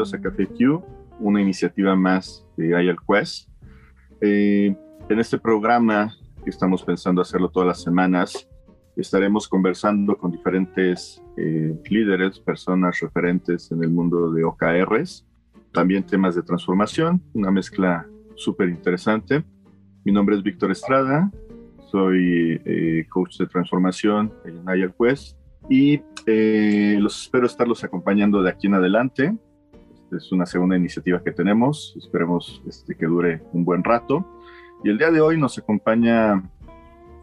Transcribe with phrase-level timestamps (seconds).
[0.00, 0.82] bienvenidos a Café Q,
[1.18, 3.50] una iniciativa más de IAL Quest.
[4.22, 4.74] Eh,
[5.10, 8.48] en este programa que estamos pensando hacerlo todas las semanas,
[8.96, 15.26] estaremos conversando con diferentes eh, líderes, personas referentes en el mundo de OKRs,
[15.70, 19.44] también temas de transformación, una mezcla súper interesante.
[20.04, 21.30] Mi nombre es Víctor Estrada,
[21.90, 25.36] soy eh, coach de transformación en IAL Quest
[25.68, 29.36] y eh, los espero estarlos acompañando de aquí en adelante.
[30.12, 34.26] Es una segunda iniciativa que tenemos, esperemos este, que dure un buen rato.
[34.82, 36.42] Y el día de hoy nos acompaña,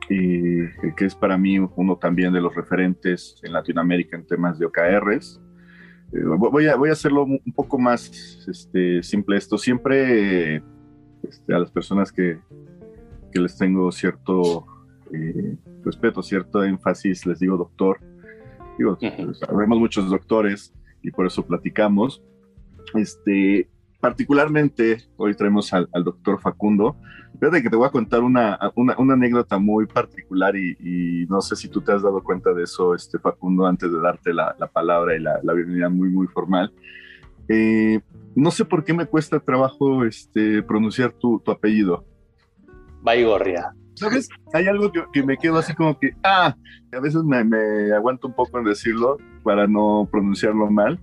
[0.09, 4.65] eh, que es para mí uno también de los referentes en Latinoamérica en temas de
[4.65, 5.41] OKRs.
[6.13, 9.57] Eh, voy, a, voy a hacerlo un poco más este, simple esto.
[9.57, 10.63] Siempre
[11.23, 12.39] este, a las personas que,
[13.31, 14.65] que les tengo cierto
[15.83, 17.97] respeto, cierto énfasis, les digo doctor,
[18.77, 18.97] Digo,
[19.33, 22.21] sabemos muchos doctores y por eso platicamos.
[22.93, 26.97] Este, particularmente, hoy traemos al, doctor Facundo.
[27.39, 31.55] Fíjate que te voy a contar una, una, una anécdota muy particular y, no sé
[31.55, 34.67] si tú te has dado cuenta de eso, este, Facundo, antes de darte la, la
[34.67, 36.73] palabra y la, la, bienvenida muy, muy formal.
[37.49, 37.99] Eh,
[38.35, 42.05] no sé por qué me cuesta trabajo este, pronunciar tu, tu apellido.
[43.01, 43.73] Baigorria.
[43.95, 44.29] ¿Sabes?
[44.53, 46.55] Hay algo que, me quedo así como que, ah,
[46.93, 50.99] a veces me, aguanto un poco en decirlo para no pronunciarlo mal.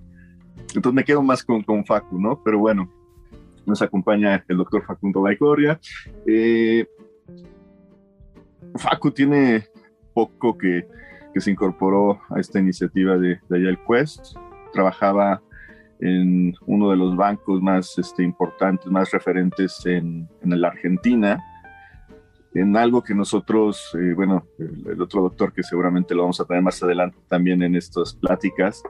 [0.75, 2.41] Entonces me quedo más con, con Facu, ¿no?
[2.43, 2.89] Pero bueno,
[3.65, 5.79] nos acompaña el doctor Facundo Baicoria.
[6.27, 6.85] Eh,
[8.75, 9.65] Facu tiene
[10.13, 10.87] poco que,
[11.33, 14.35] que, se incorporó a esta iniciativa de, de Agile Quest.
[14.73, 15.41] Trabajaba
[15.99, 21.41] en uno de los bancos más este, importantes, más referentes en, en la Argentina
[22.55, 26.63] en algo que nosotros, eh, bueno, el, otro doctor que seguramente lo vamos a tener
[26.63, 28.81] más adelante también en estas pláticas,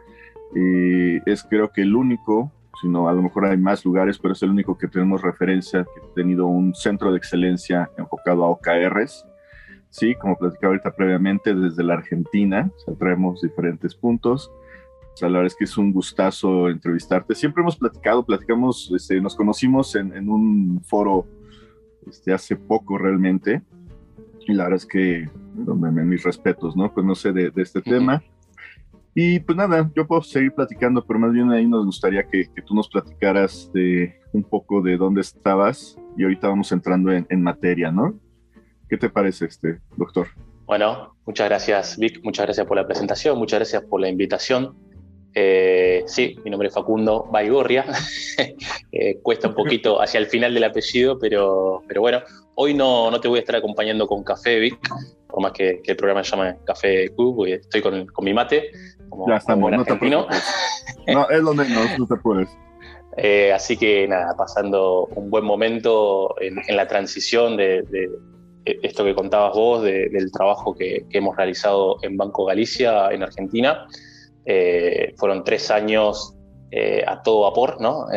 [0.54, 2.52] eh, es creo que el único,
[2.82, 6.02] sino a lo mejor hay más lugares, pero es el único que tenemos referencia, que
[6.02, 9.26] ha tenido un centro de excelencia enfocado a OKRs,
[9.90, 12.70] sí, como platicaba ahorita previamente, desde la Argentina,
[13.00, 14.52] traemos diferentes puntos.
[15.14, 17.34] O sea, la verdad es que es un gustazo entrevistarte.
[17.34, 21.26] Siempre hemos platicado, platicamos, este, nos conocimos en, en un foro
[22.06, 23.62] este, hace poco realmente.
[24.46, 25.30] Y la verdad es que
[25.64, 26.94] mis respetos, ¿no?
[26.94, 28.22] Conoce de, de este tema.
[29.18, 32.62] Y pues nada, yo puedo seguir platicando, pero más bien ahí nos gustaría que, que
[32.62, 37.42] tú nos platicaras de un poco de dónde estabas y ahorita vamos entrando en, en,
[37.42, 38.20] materia, ¿no?
[38.90, 40.28] ¿Qué te parece, este doctor?
[40.66, 44.76] Bueno, muchas gracias, Vic, muchas gracias por la presentación, muchas gracias por la invitación.
[45.34, 47.86] Eh, sí, mi nombre es Facundo Baigorria.
[48.92, 52.22] eh, cuesta un poquito hacia el final del apellido, pero, pero bueno,
[52.56, 54.80] hoy no, no te voy a estar acompañando con café, Vic,
[55.28, 58.72] por más que, que el programa se llame Café Q, estoy con, con mi mate.
[59.16, 59.96] Como, ya estamos, no te
[61.08, 62.50] no, es lo menos, no te puedes.
[63.18, 68.10] Eh, así que nada, pasando un buen momento en, en la transición de, de,
[68.66, 73.24] esto que contabas vos, de, del trabajo que, que hemos realizado en Banco Galicia, en
[73.24, 73.88] Argentina.
[74.46, 76.36] Eh, fueron tres años
[76.72, 78.08] eh, a todo vapor, ¿no?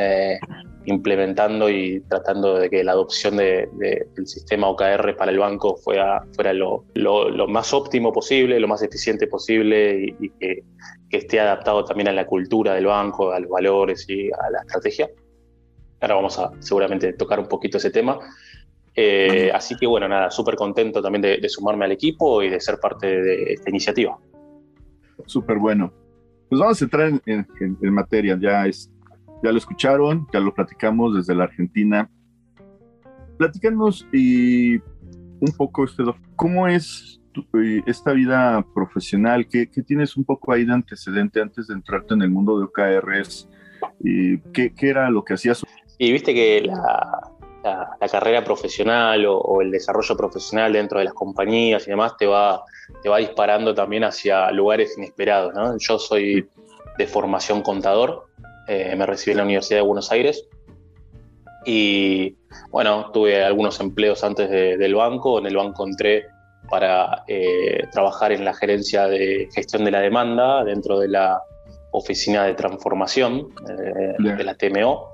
[0.91, 6.25] Implementando y tratando de que la adopción de, del sistema OKR para el banco fuera,
[6.35, 6.85] fuera lo,
[7.47, 10.65] más óptimo posible, lo más eficiente posible y, que,
[11.11, 15.09] esté adaptado también a la cultura del banco, a los valores y a la estrategia.
[16.01, 18.19] Ahora vamos a seguramente tocar un poquito ese tema.
[18.95, 22.61] Eh, así que bueno, nada, súper contento también de, de, sumarme al equipo y de
[22.61, 24.19] ser parte de esta iniciativa.
[25.27, 25.93] Súper bueno.
[26.49, 28.91] Pues vamos a entrar en, en, materia, ya, es,
[29.43, 32.11] ya lo escucharon, ya lo platicamos desde la Argentina.
[33.37, 34.79] Platícanos y
[35.41, 36.03] un poco, este,
[36.37, 37.45] ¿cómo es tu,
[37.87, 39.47] esta vida profesional?
[39.49, 42.65] ¿Qué, ¿Qué, tienes un poco ahí de antecedente antes de entrarte en el mundo de
[42.65, 43.49] OKRs?
[44.01, 45.65] ¿Y qué, qué era lo que hacías?
[45.99, 47.31] Y viste que la,
[47.63, 52.17] la, la carrera profesional o, o, el desarrollo profesional dentro de las compañías y demás
[52.17, 52.65] te va,
[53.03, 55.55] te va disparando también hacia lugares inesperados.
[55.55, 55.77] ¿no?
[55.79, 56.49] Yo soy
[56.99, 58.28] de formación contador,
[58.69, 60.47] eh, me recibí en la Universidad de Buenos Aires
[61.65, 62.37] y
[62.71, 65.39] bueno, tuve algunos empleos antes de, del banco.
[65.39, 66.27] En el banco entré
[66.71, 71.43] para eh, trabajar en la gerencia de gestión de la demanda dentro de la
[71.91, 75.11] oficina de transformación eh, de la TMO.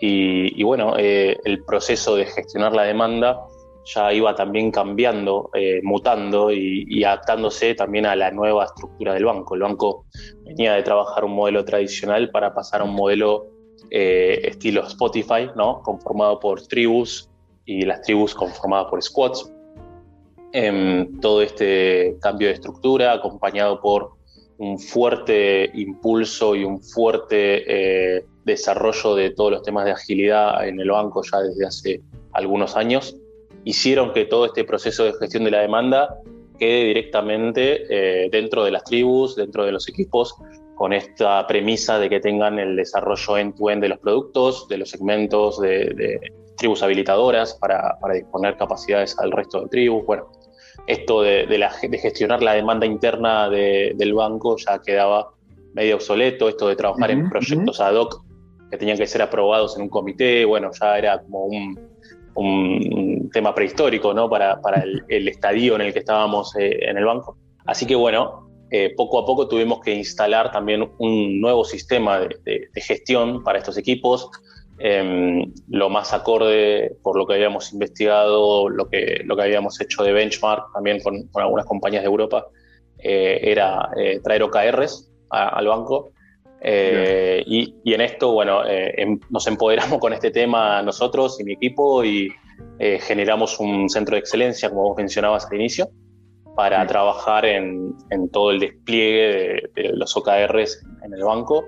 [0.00, 3.40] Y, y bueno, eh, el proceso de gestionar la demanda
[3.86, 9.24] ya iba también cambiando, eh, mutando y, y, adaptándose también a la nueva estructura del
[9.24, 9.54] banco.
[9.54, 10.04] El banco
[10.44, 13.46] venía de trabajar un modelo tradicional para pasar a un modelo
[13.90, 15.80] eh, estilo Spotify, ¿no?
[15.82, 17.30] conformado por tribus
[17.64, 19.52] y las tribus conformadas por squads.
[20.52, 24.12] Eh, todo este cambio de estructura acompañado por
[24.58, 30.80] un fuerte impulso y un fuerte eh, desarrollo de todos los temas de agilidad en
[30.80, 32.00] el banco ya desde hace
[32.32, 33.16] algunos años,
[33.66, 36.20] hicieron que todo este proceso de gestión de la demanda
[36.58, 40.34] quede directamente eh, dentro de las tribus, dentro de los equipos,
[40.76, 45.60] con esta premisa de que tengan el desarrollo end-to-end de los productos, de los segmentos,
[45.60, 46.20] de,
[46.56, 50.06] tribus habilitadoras para, disponer capacidades al resto de tribus.
[50.06, 50.28] Bueno,
[50.86, 51.46] esto de,
[52.00, 55.32] gestionar la demanda interna del banco ya quedaba
[55.74, 58.24] medio obsoleto, esto de trabajar en proyectos ad hoc
[58.70, 61.96] que tenían que ser aprobados en un comité, bueno, ya era como un,
[63.30, 64.28] tema prehistórico ¿no?
[64.28, 64.58] para,
[65.08, 67.38] el, estadio en el que estábamos eh, en el banco.
[67.64, 72.68] Así que bueno, eh, poco a poco tuvimos que instalar también un nuevo sistema de,
[72.74, 74.30] gestión para estos equipos,
[74.78, 80.02] em, lo más acorde por lo que habíamos investigado, lo que, lo que habíamos hecho
[80.02, 82.46] de benchmark también con, algunas compañías de Europa,
[82.98, 83.90] eh, era
[84.22, 86.12] traer OKRs al banco
[86.60, 91.52] eh, y, en esto, bueno, eh, em, nos empoderamos con este tema nosotros y mi
[91.52, 92.28] equipo y
[92.78, 95.88] eh, generamos un centro de excelencia, como vos mencionabas al inicio,
[96.54, 97.94] para trabajar en,
[98.32, 101.66] todo el despliegue de, los OKRs en el banco.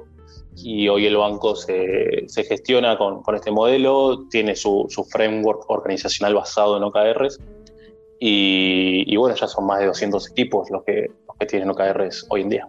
[0.56, 6.82] Y hoy el banco se, gestiona con, este modelo, tiene su, framework organizacional basado en
[6.82, 7.38] OKRs.
[8.20, 12.43] Y, bueno, ya son más de 200 equipos los que, los que tienen OKRs hoy
[12.43, 12.69] en día.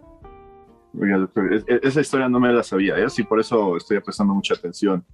[0.98, 3.08] Oiga, doctor, esa historia no me la sabía, ¿eh?
[3.08, 5.04] sí, por eso estoy prestando mucha atención.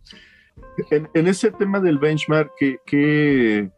[0.90, 2.52] En, ese tema del benchmark,
[2.84, 3.70] ¿qué,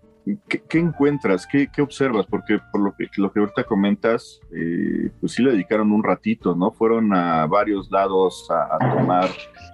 [0.72, 1.46] encuentras?
[1.46, 2.26] ¿Qué, ¿Qué, observas?
[2.26, 6.54] Porque por lo que, lo que ahorita comentas, eh, pues sí le dedicaron un ratito,
[6.54, 6.72] ¿no?
[6.72, 9.30] Fueron a varios lados a, tomar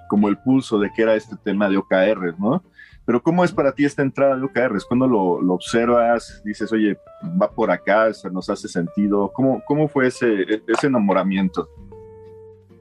[0.08, 2.62] como el pulso de qué era este tema de OKR, ¿no?
[3.06, 4.84] Pero ¿cómo es para ti esta entrada de OKRs?
[4.86, 6.42] ¿Cuándo lo, observas?
[6.44, 6.96] Dices, oye,
[7.40, 9.30] va por acá, nos hace sentido.
[9.34, 11.68] ¿Cómo, cómo fue ese, ese enamoramiento?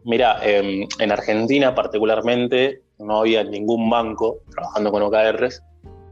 [0.06, 5.62] Mira, em, en Argentina particularmente no había ningún banco trabajando con OKRs,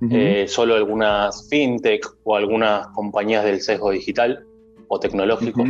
[0.09, 4.43] eh, solo algunas fintech o algunas compañías del sesgo digital
[4.87, 5.61] o tecnológico.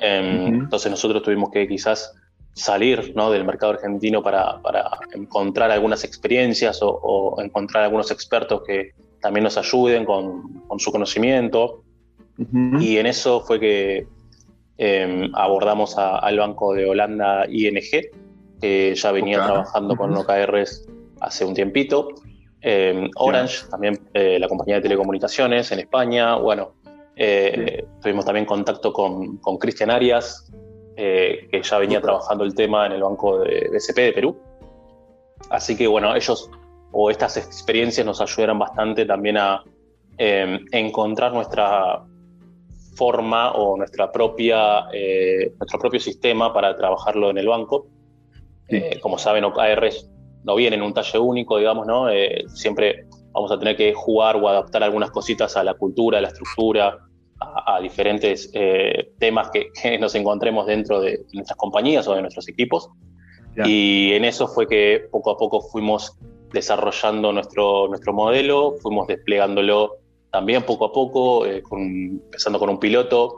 [0.00, 2.14] Em, entonces nosotros tuvimos que quizás
[2.54, 3.30] salir ¿no?
[3.30, 4.60] del mercado argentino para,
[5.14, 11.82] encontrar algunas experiencias o, encontrar algunos expertos que también nos ayuden con, con su conocimiento.
[12.80, 14.06] Y en eso fue que
[14.80, 17.80] Em, abordamos al banco de Holanda ING,
[18.60, 20.88] que ya venía trabajando con OKRs
[21.20, 22.08] hace un tiempito.
[22.60, 26.36] Em, Orange, también eh, la compañía de telecomunicaciones en España.
[26.36, 26.74] Bueno,
[27.16, 30.50] eh, tuvimos también contacto con, con Cristian Arias,
[30.96, 34.36] eh, que ya venía trabajando el tema en el banco de BCP de Perú.
[35.50, 36.50] Así que bueno, ellos
[36.92, 39.62] o estas experiencias nos ayudaron bastante también a
[40.16, 42.04] em, encontrar nuestra
[42.96, 47.86] forma o nuestra propia, eh, nuestro propio sistema para trabajarlo en el banco.
[48.68, 50.10] Eh, como saben, OKRs
[50.44, 52.10] no vienen en un talle único, digamos, ¿no?
[52.10, 56.20] Eh, siempre vamos a tener que jugar o adaptar algunas cositas a la cultura, a
[56.20, 56.98] la estructura,
[57.40, 58.50] a, diferentes
[59.18, 59.50] temas
[59.82, 62.88] que, nos encontremos dentro de nuestras compañías o de nuestros equipos.
[63.64, 66.16] Y en eso fue que poco a poco fuimos
[66.52, 69.96] desarrollando nuestro, nuestro modelo, fuimos desplegándolo
[70.30, 73.36] también poco a poco, eh, empezando con un piloto.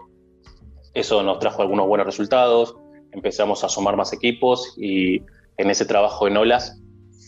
[0.93, 2.77] Eso nos trajo algunos buenos resultados.
[3.12, 5.22] Empezamos a sumar más equipos y
[5.56, 6.81] en ese trabajo en olas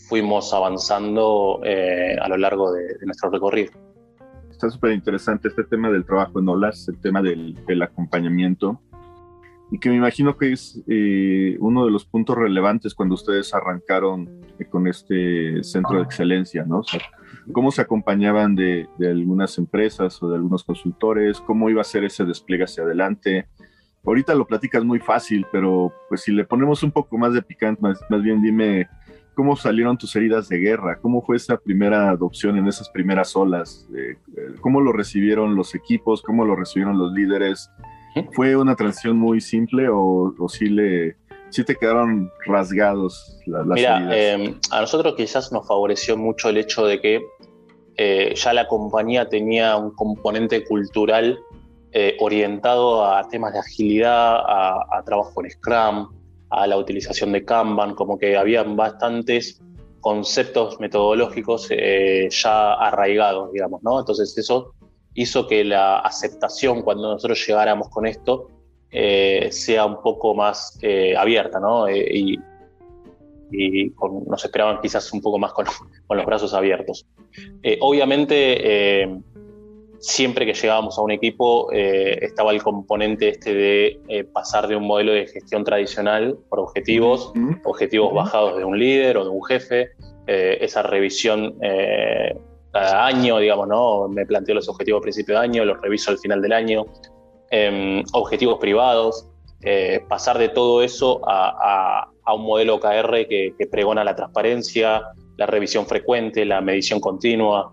[0.07, 3.71] fuimos avanzando eh, a lo largo de, nuestro recorrido.
[4.49, 8.81] Está súper interesante este tema del trabajo en olas, el tema del, acompañamiento,
[9.71, 14.41] y que me imagino que es eh, uno de los puntos relevantes cuando ustedes arrancaron
[14.69, 16.81] con este centro de excelencia, ¿no?
[17.51, 22.23] cómo se acompañaban de, algunas empresas o de algunos consultores, cómo iba a ser ese
[22.25, 23.47] despliegue hacia adelante.
[24.05, 27.81] Ahorita lo platicas muy fácil, pero pues si le ponemos un poco más de picante,
[27.81, 28.87] más, bien dime
[29.33, 33.87] cómo salieron tus heridas de guerra, cómo fue esa primera adopción en esas primeras olas,
[33.97, 34.17] eh,
[34.61, 37.71] cómo lo recibieron los equipos, cómo lo recibieron los líderes.
[38.33, 41.15] ¿Fue una transición muy simple o, o sí le,
[41.53, 46.85] sí te quedaron rasgados las, Mira, eh, a nosotros quizás nos favoreció mucho el hecho
[46.85, 47.21] de que
[47.95, 51.39] eh, ya la compañía tenía un componente cultural
[51.93, 56.09] eh, orientado a temas de agilidad, a, trabajo en Scrum,
[56.49, 59.61] a la utilización de Kanban, como que había bastantes
[60.01, 63.99] conceptos metodológicos ya arraigados, digamos, ¿no?
[63.99, 64.73] Entonces eso
[65.13, 68.49] hizo que la aceptación cuando nosotros llegáramos con esto
[68.95, 71.87] eh, sea un poco más eh, abierta, ¿no?
[71.87, 72.39] Eh, y,
[74.27, 75.67] nos esperaban quizás un poco más con,
[76.09, 77.05] los brazos abiertos.
[77.81, 79.03] obviamente,
[80.03, 84.75] siempre que llegábamos a un equipo eh, estaba el componente este de eh, pasar de
[84.75, 87.31] un modelo de gestión tradicional por objetivos,
[87.63, 89.91] objetivos bajados de un líder o de un jefe,
[90.27, 91.57] eh, esa revisión
[92.73, 94.09] cada año, digamos, ¿no?
[94.09, 96.85] Me planteo los objetivos a principio de año, los reviso al final del año,
[97.49, 99.29] em, objetivos privados,
[100.09, 105.03] pasar de todo eso a, un modelo OKR que, que pregona la transparencia,
[105.37, 107.71] la revisión frecuente, la medición continua,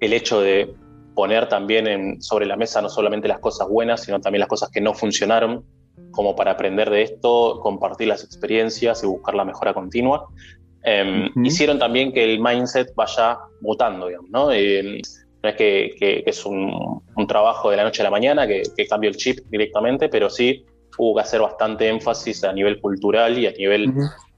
[0.00, 0.74] el hecho de
[1.18, 4.80] poner también sobre la mesa no solamente las cosas buenas, sino también las cosas que
[4.80, 5.64] no funcionaron,
[6.12, 10.28] como para aprender de esto, compartir las experiencias y buscar la mejora continua.
[10.84, 14.52] Em, hicieron también que el mindset vaya mutando, digamos, ¿no?
[14.52, 15.02] Eh,
[15.42, 19.10] no es que, es un, trabajo de la noche a la mañana, que, que cambie
[19.10, 20.64] el chip directamente, pero sí
[20.98, 23.92] hubo que hacer bastante énfasis a nivel cultural y a nivel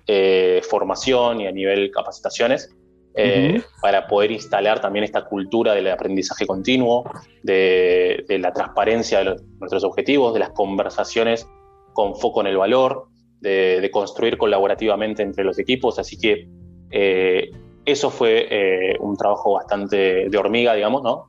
[0.06, 2.74] eh, formación y a nivel capacitaciones
[3.14, 7.04] eh, para poder instalar también esta cultura del aprendizaje continuo,
[7.42, 11.48] de, la transparencia de nuestros objetivos, de las conversaciones
[11.92, 13.08] con foco en el valor,
[13.40, 15.98] de, construir colaborativamente entre los equipos.
[15.98, 16.48] Así que
[16.92, 17.50] eh,
[17.84, 21.28] eso fue eh, un trabajo bastante de hormiga, digamos, ¿no?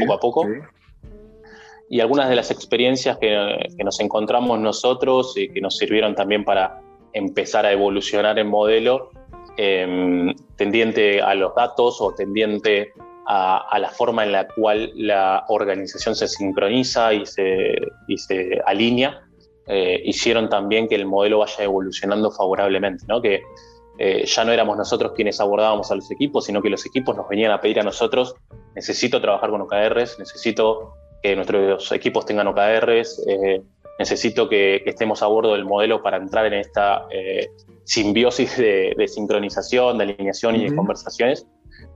[0.00, 0.46] poco a poco.
[1.90, 6.42] Y algunas de las experiencias que, que nos encontramos nosotros y que nos sirvieron también
[6.42, 6.80] para
[7.12, 9.10] empezar a evolucionar el modelo
[9.56, 12.92] Em, tendiente a los datos o tendiente
[13.26, 17.74] a, la forma en la cual la organización se sincroniza y se,
[18.16, 19.22] se alinea,
[19.66, 23.20] eh, hicieron también que el modelo vaya evolucionando favorablemente, ¿no?
[23.20, 23.42] que
[23.98, 27.28] eh, ya no éramos nosotros quienes abordábamos a los equipos, sino que los equipos nos
[27.28, 28.34] venían a pedir a nosotros,
[28.74, 33.62] necesito trabajar con OKRs, necesito que nuestros equipos tengan OKRs, eh,
[34.02, 37.06] necesito que, estemos a bordo del modelo para entrar en esta
[37.84, 41.46] simbiosis de, sincronización, de alineación y de conversaciones.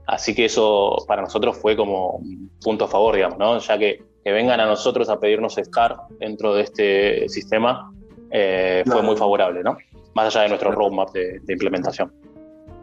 [0.07, 3.57] Así que eso para nosotros fue como un punto a favor, digamos, ¿no?
[3.59, 7.91] Ya que, que vengan a nosotros a pedirnos estar dentro de este sistema
[8.31, 9.77] eh, fue muy favorable, ¿no?
[10.15, 12.11] Más allá de nuestro roadmap de, implementación.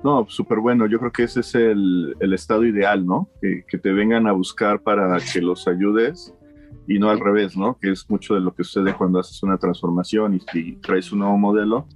[0.03, 0.87] No, súper bueno.
[0.87, 3.29] Yo creo que ese es el, el estado ideal, ¿no?
[3.41, 6.35] Que, que, te vengan a buscar para que los ayudes
[6.87, 7.79] y no al revés, ¿no?
[7.79, 11.21] Que es mucho de lo que sucede cuando haces una transformación y, si traes un
[11.21, 11.87] nuevo modelo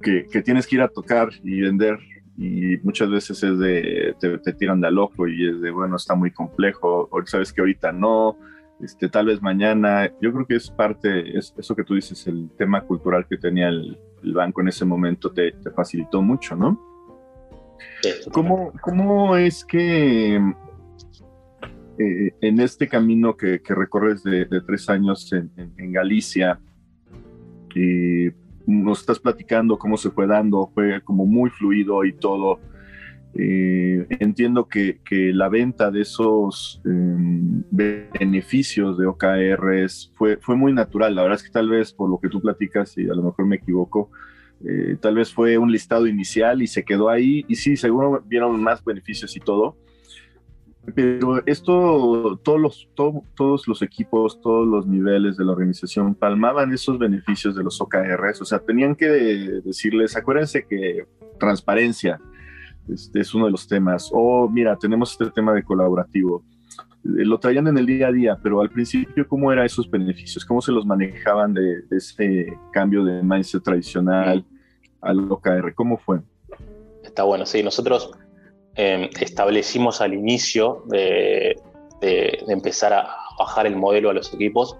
[0.00, 1.98] que, tienes que ir a tocar y vender
[2.36, 6.14] y muchas veces es de, te, tiran de a loco y es de, bueno, está
[6.14, 8.38] muy complejo, o sabes que ahorita no,
[8.80, 10.08] este, tal vez mañana.
[10.20, 13.68] Yo creo que es parte, es, eso que tú dices, el tema cultural que tenía
[13.68, 16.80] el, banco en ese momento te, facilitó mucho, ¿no?
[18.32, 20.40] ¿Cómo, ¿Cómo, es que
[21.98, 26.60] eh, en este camino que, recorres de, tres años en, Galicia,
[28.66, 32.60] nos estás platicando cómo se fue dando, fue como muy fluido y todo.
[33.34, 40.72] Eh, entiendo que, que, la venta de esos em, beneficios de OKRs fue, fue muy
[40.72, 41.14] natural.
[41.14, 43.46] La verdad es que tal vez por lo que tú platicas, y a lo mejor
[43.46, 44.10] me equivoco,
[44.64, 47.44] eh, tal vez fue un listado inicial y se quedó ahí.
[47.48, 49.76] Y sí, seguro vieron más beneficios y todo,
[50.94, 56.98] pero esto, todos los, todos los equipos, todos los niveles de la organización palmaban esos
[56.98, 61.06] beneficios de los OKRs, o sea, tenían que decirles, acuérdense que
[61.38, 62.20] transparencia
[62.88, 66.42] es uno de los temas, o mira, tenemos este tema de colaborativo,
[67.04, 70.44] eh, lo traían en el día a día, pero al principio, ¿cómo eran esos beneficios?
[70.44, 74.44] ¿Cómo se los manejaban de, ese cambio de mindset tradicional
[75.00, 75.74] al OKR?
[75.74, 76.20] ¿Cómo fue?
[77.04, 78.10] Está bueno, sí, nosotros
[78.80, 81.60] Em, establecimos al inicio de,
[82.46, 84.76] empezar a bajar el modelo a los equipos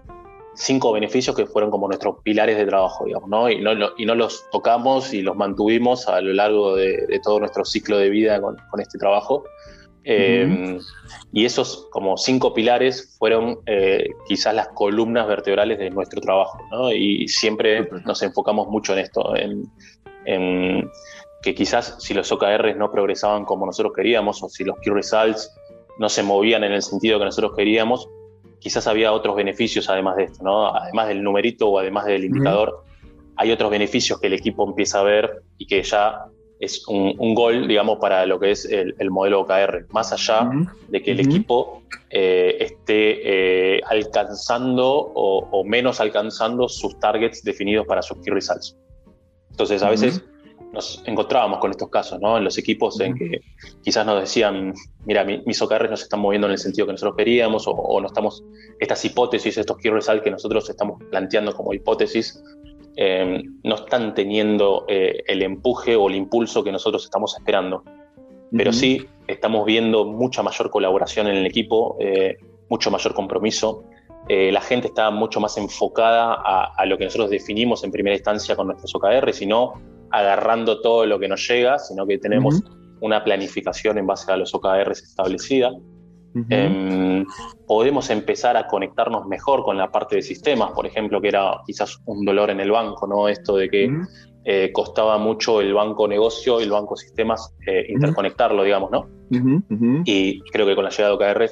[0.54, 3.50] cinco beneficios que fueron como nuestros pilares de trabajo, digamos, ¿no?
[3.50, 7.64] Y, no, y no los tocamos y los mantuvimos a lo largo de, todo nuestro
[7.64, 9.42] ciclo de vida con, este trabajo.
[10.04, 10.78] Em,
[11.32, 16.92] y esos como cinco pilares fueron eh, quizás las columnas vertebrales de nuestro trabajo, ¿no?
[16.92, 19.64] Y siempre nos enfocamos mucho en esto, en,
[20.24, 20.88] en
[21.42, 25.54] que quizás si los OKRs no progresaban como nosotros queríamos o si los key results
[25.98, 28.08] no se movían en el sentido que nosotros queríamos,
[28.58, 30.74] quizás había otros beneficios además de esto, ¿no?
[30.74, 32.84] Además del numerito o además del indicador,
[33.36, 36.26] hay otros beneficios que el equipo empieza a ver y que ya
[36.60, 40.50] es un, gol, digamos, para lo que es el, modelo OKR, más allá
[40.88, 47.86] de que el equipo eh, esté eh, alcanzando o, o, menos alcanzando sus targets definidos
[47.86, 48.76] para sus key results.
[49.50, 50.24] Entonces, a veces
[50.72, 52.36] nos encontrábamos con estos casos, ¿no?
[52.36, 53.40] En los equipos en que
[53.82, 54.74] quizás nos decían,
[55.06, 58.06] mira, mis OKRs no se están moviendo en el sentido que nosotros queríamos, o, no
[58.06, 58.44] estamos,
[58.78, 62.42] estas hipótesis, estos key results que nosotros estamos planteando como hipótesis,
[62.96, 67.84] eh, no están teniendo eh, el empuje o el impulso que nosotros estamos esperando.
[68.50, 72.38] Pero sí estamos viendo mucha mayor colaboración en el equipo, eh,
[72.70, 73.84] mucho mayor compromiso.
[74.30, 78.66] La gente está mucho más enfocada a, lo que nosotros definimos en primera instancia con
[78.66, 79.72] nuestros OKR, sino
[80.10, 82.62] agarrando todo lo que nos llega, sino que tenemos
[83.00, 85.72] una planificación en base a los OKRs establecida.
[86.50, 87.24] Em,
[87.66, 91.98] podemos empezar a conectarnos mejor con la parte de sistemas, por ejemplo, que era quizás
[92.06, 93.28] un dolor en el banco, ¿no?
[93.28, 93.90] Esto de que
[94.44, 99.08] eh, costaba mucho el banco negocio y el banco sistemas eh, interconectarlo, digamos, ¿no?
[100.04, 101.50] Y creo que con la llegada de OKR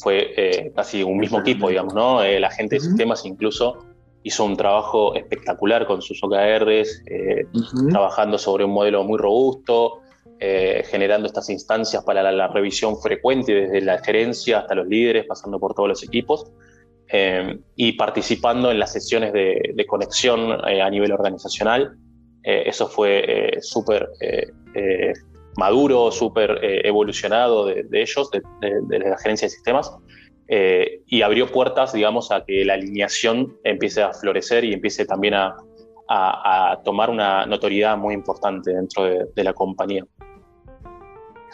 [0.00, 2.22] fue eh, casi un mismo equipo, digamos, ¿no?
[2.24, 3.78] la gente de sistemas incluso
[4.24, 7.04] hizo un trabajo espectacular con sus OKRs,
[7.90, 10.00] trabajando sobre un modelo muy robusto,
[10.40, 15.60] eh, generando estas instancias para la, revisión frecuente desde la gerencia hasta los líderes, pasando
[15.60, 16.50] por todos los equipos,
[17.08, 21.96] eh, y participando en las sesiones de, conexión eh, a nivel organizacional.
[22.42, 24.08] eso fue súper
[25.56, 29.90] maduro, súper evolucionado de, ellos, de, la gerencia de sistemas,
[30.48, 35.56] y abrió puertas, digamos, a que la alineación empiece a florecer y empiece también a,
[36.08, 40.04] a, tomar una notoriedad muy importante dentro de, la compañía.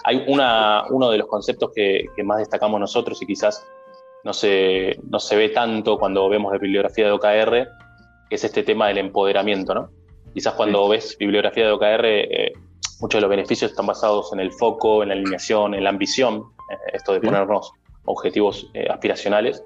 [0.05, 3.67] Hay una, uno de los conceptos que, más destacamos nosotros y quizás
[4.25, 7.69] no se, no se ve tanto cuando vemos la bibliografía de OKR,
[8.29, 9.75] que es este tema del empoderamiento.
[9.75, 9.91] ¿no?
[10.35, 12.53] Quizás cuando ves bibliografía de OKR, eh,
[13.01, 16.45] muchos de los beneficios están basados en el foco, en la alineación, en la ambición,
[16.71, 17.73] eh, esto de ponernos
[18.05, 19.63] objetivos eh, aspiracionales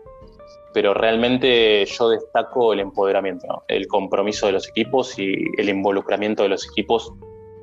[0.74, 6.48] pero realmente yo destaco el empoderamiento, el compromiso de los equipos y el involucramiento de
[6.48, 7.14] los equipos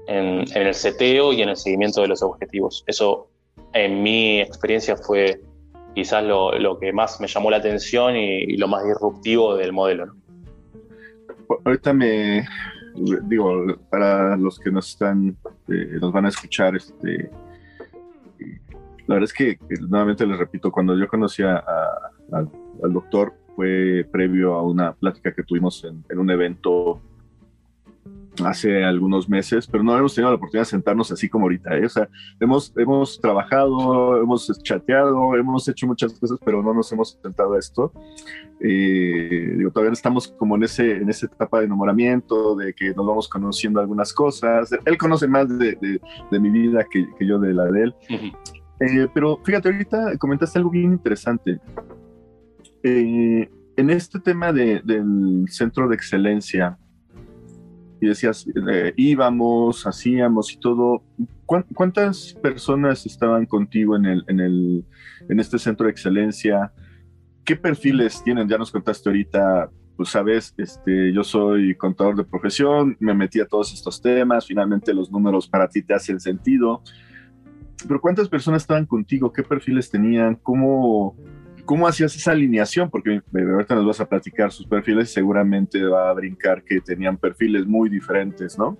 [0.07, 2.85] en, el seteo y en el seguimiento de los objetivos.
[2.87, 3.27] Eso,
[3.73, 5.41] en mi experiencia, fue
[5.93, 10.15] quizás lo, que más me llamó la atención y, lo más disruptivo del modelo.
[11.65, 12.47] Ahorita me
[13.23, 15.35] digo, para los que nos están,
[15.67, 17.29] eh, nos van a escuchar, este,
[19.07, 24.53] la verdad es que, nuevamente les repito, cuando yo conocía a, al doctor fue previo
[24.53, 27.01] a una plática que tuvimos en, un evento
[28.45, 31.77] hace algunos meses, pero no hemos tenido la oportunidad de sentarnos así como ahorita.
[31.77, 31.85] ¿eh?
[31.85, 32.07] O sea,
[32.39, 37.59] hemos, hemos trabajado, hemos chateado, hemos hecho muchas cosas, pero no nos hemos sentado a
[37.59, 37.91] esto.
[38.61, 43.05] Eh, digo, todavía estamos como en, ese, en esa etapa de enamoramiento, de que nos
[43.05, 44.71] vamos conociendo algunas cosas.
[44.85, 45.77] Él conoce más de,
[46.31, 47.95] de, mi vida que, que, yo de la de él.
[48.81, 51.59] Eh, pero fíjate, ahorita comentaste algo bien interesante.
[52.83, 56.77] Eh, en este tema del centro de excelencia,
[58.01, 61.03] y decías, eh, íbamos, hacíamos y todo,
[61.45, 64.85] ¿cuántas personas estaban contigo en, el, en, el,
[65.29, 66.73] en este centro de excelencia?
[67.45, 68.49] ¿Qué perfiles tienen?
[68.49, 73.45] Ya nos contaste ahorita, pues sabes, este, yo soy contador de profesión, me metí a
[73.45, 76.81] todos estos temas, finalmente los números para ti te hacen sentido.
[77.87, 79.31] Pero ¿cuántas personas estaban contigo?
[79.31, 80.35] ¿Qué perfiles tenían?
[80.35, 81.15] ¿Cómo,
[81.65, 82.89] ¿Cómo hacías esa alineación?
[82.89, 87.65] Porque ahorita nos vas a platicar sus perfiles, seguramente va a brincar que tenían perfiles
[87.65, 88.77] muy diferentes, ¿no?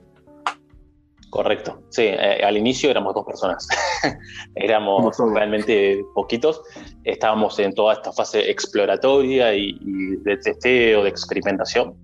[1.32, 3.66] Correcto, sí, eh, al inicio éramos dos personas,
[4.56, 6.62] éramos realmente poquitos,
[7.06, 9.80] estábamos en toda esta fase exploratoria y,
[10.24, 11.96] de testeo, de experimentación.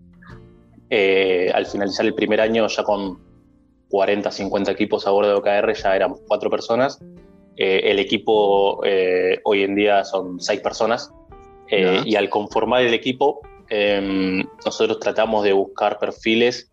[0.90, 3.20] Eh, al finalizar el primer año ya con
[3.90, 7.00] 40, 50 equipos a bordo de OKR ya éramos cuatro personas
[7.60, 11.12] eh, el equipo eh, hoy en día son seis personas
[11.70, 16.72] eh, y al conformar el equipo em, nosotros tratamos de buscar perfiles,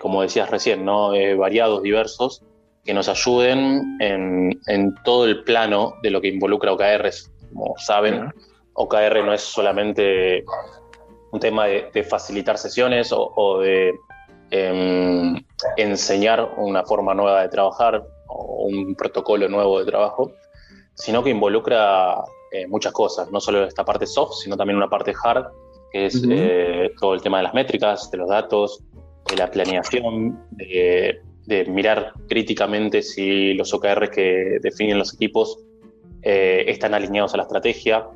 [0.00, 1.10] como decías recién, ¿no?
[1.36, 2.44] variados, diversos,
[2.84, 7.32] que nos ayuden en, todo el plano de lo que involucra OKRs.
[7.52, 8.32] Como saben,
[8.74, 10.44] OKR no es solamente
[11.32, 13.92] un tema de, facilitar sesiones o de
[14.50, 15.44] em,
[15.76, 20.32] enseñar una forma nueva de trabajar, o un protocolo nuevo de trabajo,
[20.94, 22.16] sino que involucra
[22.52, 25.46] eh, muchas cosas, no solo esta parte soft, sino también una parte hard,
[25.92, 28.82] que es eh, todo el tema de las métricas, de los datos,
[29.28, 31.20] de la planeación, de,
[31.68, 35.58] mirar críticamente si los OKR que definen los equipos
[36.22, 38.08] eh, están alineados a la estrategia,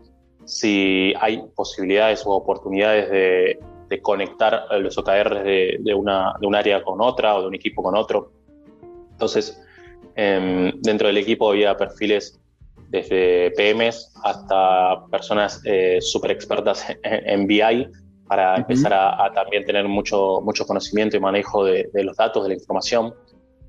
[0.45, 3.61] si hay posibilidades o oportunidades de,
[4.01, 7.83] conectar los OKR de, de, una, de un área con otra o de un equipo
[7.83, 8.33] con otro.
[9.11, 9.61] Entonces,
[10.23, 12.39] Em, dentro del equipo había perfiles
[12.89, 17.89] desde PMs hasta personas eh, súper expertas en, BI
[18.27, 22.55] para empezar a, también tener mucho, mucho conocimiento y manejo de, los datos, de la
[22.55, 23.15] información,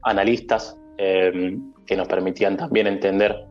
[0.04, 3.46] analistas em, que nos permitían también entender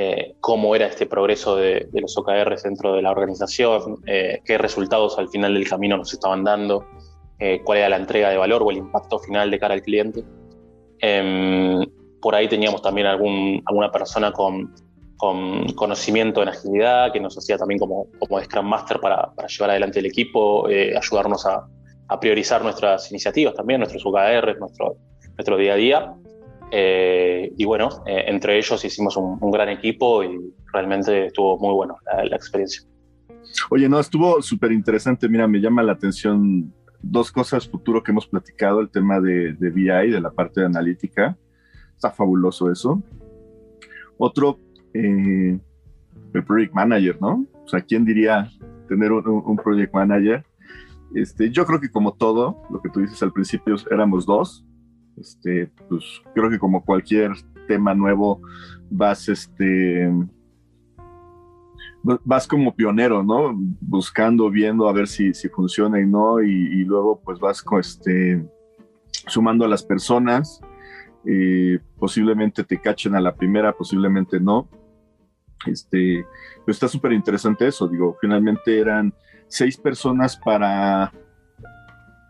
[0.00, 5.18] eh, cómo era este progreso de, los OKRs dentro de la organización, eh, qué resultados
[5.18, 6.86] al final del camino nos estaban dando,
[7.64, 10.24] cuál era la entrega de valor o el impacto final de cara al cliente.
[11.00, 11.86] Em,
[12.20, 14.74] por ahí teníamos también algún, alguna persona con,
[15.16, 19.70] con conocimiento en agilidad, que nos hacía también como, como Scrum Master para, para llevar
[19.70, 21.66] adelante el equipo, eh, ayudarnos a,
[22.08, 24.96] a, priorizar nuestras iniciativas también, nuestros UKR, nuestro,
[25.36, 26.14] nuestro día a día.
[26.70, 31.72] Eh, y bueno, eh, entre ellos hicimos un, un, gran equipo y realmente estuvo muy
[31.72, 32.82] bueno la, la experiencia.
[33.70, 35.28] Oye, no, estuvo súper interesante.
[35.28, 39.70] Mira, me llama la atención dos cosas futuro que hemos platicado, el tema de, de
[39.70, 41.36] BI, de la parte de analítica.
[41.94, 43.02] Está fabuloso eso.
[44.18, 44.58] Otro,
[44.94, 45.58] eh,
[46.34, 47.46] el project manager, ¿no?
[47.64, 48.50] O sea, ¿quién diría
[48.88, 50.44] tener un, un, project manager?
[51.14, 54.64] Este, yo creo que como todo, lo que tú dices al principio, éramos dos.
[55.20, 56.04] Este, pues
[56.34, 57.32] creo que como cualquier
[57.66, 58.40] tema nuevo,
[58.90, 60.10] vas, este,
[62.02, 63.54] vas como pionero, ¿no?
[63.80, 68.44] Buscando, viendo a ver si, si funciona y no, y, luego pues vas este,
[69.26, 70.60] sumando a las personas,
[71.26, 74.68] eh, posiblemente te cachen a la primera, posiblemente no.
[75.66, 76.24] Este,
[76.64, 79.12] pero está súper interesante eso, digo, finalmente eran
[79.48, 81.12] seis personas para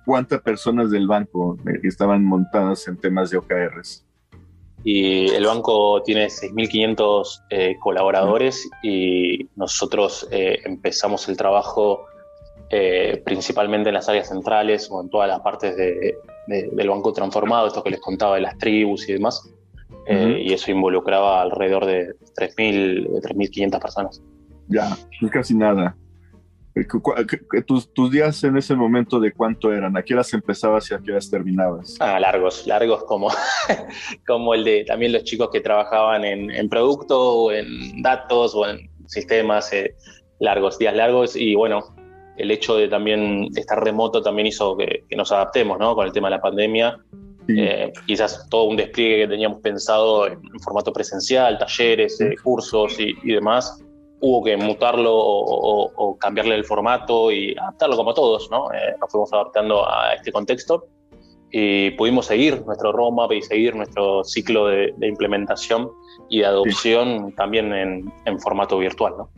[0.08, 4.06] cuántas personas del banco que estaban montadas en temas de OKRs
[4.82, 12.06] y el banco tiene 6.500 eh, colaboradores y nosotros eh, empezamos el trabajo
[12.70, 16.16] eh, principalmente en las áreas centrales o en todas las partes de,
[16.46, 19.42] de, del banco transformado, esto que les contaba de las tribus y demás,
[19.90, 20.42] uh -huh.
[20.42, 24.22] y eso involucraba alrededor de 3.500 personas.
[24.68, 24.96] Ya,
[25.30, 25.94] casi nada.
[27.66, 29.96] ¿Tus, tus, días en ese momento de cuánto eran?
[29.96, 31.96] ¿A qué horas empezabas y a qué horas terminabas?
[31.98, 33.30] Ah, largos, largos como,
[34.26, 38.68] como el de también los chicos que trabajaban en, en producto o en datos o
[38.68, 39.94] en sistemas, eh,
[40.38, 41.94] largos, días largos y bueno,
[42.36, 45.94] el hecho de también estar remoto también hizo que, que nos adaptemos, ¿no?
[45.94, 46.98] Con el tema de la pandemia.
[47.48, 47.54] Sí.
[47.58, 53.00] Eh, quizás todo un despliegue que teníamos pensado en, en formato presencial, talleres, eh, cursos
[53.00, 53.82] y, y demás,
[54.20, 58.72] hubo que mutarlo o, o, o, cambiarle el formato y adaptarlo como todos, ¿no?
[58.72, 60.86] Eh, nos fuimos adaptando a este contexto
[61.50, 65.90] y pudimos seguir nuestro roadmap y seguir nuestro ciclo de, de implementación
[66.28, 67.34] y de adopción sí.
[67.36, 69.30] también en, en, formato virtual, ¿no?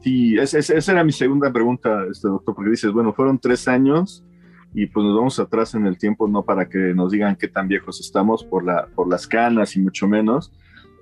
[0.00, 3.68] Sí, es, es, esa era mi segunda pregunta, este doctor, porque dices, bueno, fueron tres
[3.68, 4.24] años
[4.72, 7.66] y pues nos vamos atrás en el tiempo, no para que nos digan qué tan
[7.68, 10.52] viejos estamos por, la, por las canas y mucho menos,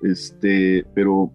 [0.01, 1.31] este, pero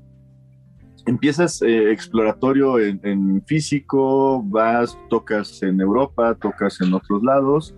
[1.07, 7.75] empiezas eh, exploratorio en, en, físico, vas, tocas en Europa, tocas en otros lados,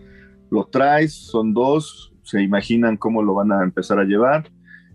[0.50, 4.50] lo traes, son dos, se imaginan cómo lo van a empezar a llevar,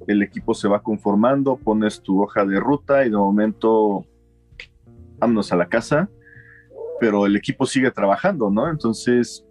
[0.08, 4.06] el equipo se va conformando, pones tu hoja de ruta y de momento
[5.20, 6.10] vámonos a la casa,
[7.00, 8.70] pero el equipo sigue trabajando, ¿no?
[8.70, 9.46] Entonces,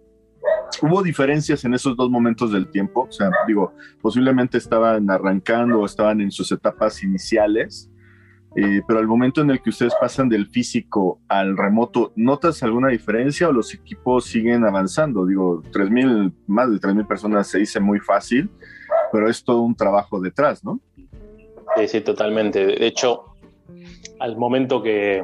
[0.81, 5.85] hubo diferencias en esos dos momentos del tiempo, o sea, digo, posiblemente estaban arrancando o
[5.85, 7.90] estaban en sus etapas iniciales,
[8.55, 12.89] eh, pero al momento en el que ustedes pasan del físico al remoto, ¿notas alguna
[12.89, 15.25] diferencia o los equipos siguen avanzando?
[15.25, 18.49] Digo, 3.000, más de 3.000 personas se dice muy fácil,
[19.11, 20.81] pero es todo un trabajo detrás, ¿no?
[21.77, 22.65] Sí, sí, totalmente.
[22.65, 23.35] De hecho,
[24.19, 25.23] al momento que,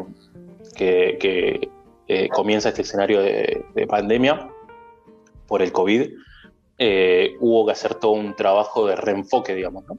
[0.80, 4.50] eh, comienza este escenario de, de, pandemia
[5.48, 6.13] por el COVID,
[6.78, 9.98] eh, hubo que hacer todo un trabajo de reenfoque, digamos, ¿no?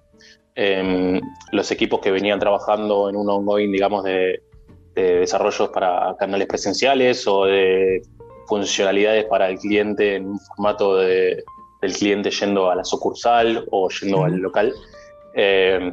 [0.61, 1.21] Eh,
[1.53, 4.43] los equipos que venían trabajando en un ongoing, digamos, de,
[4.97, 8.03] de, desarrollos para canales presenciales o de
[8.49, 11.45] funcionalidades para el cliente en un formato de,
[11.81, 14.75] del cliente yendo a la sucursal o yendo al local.
[15.35, 15.93] Eh,